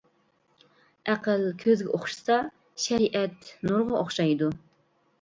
[1.13, 2.41] ئەقىل كۆزگە ئوخشىسا،
[2.87, 4.55] شەرىئەت نۇرغا ئوخشايدۇ.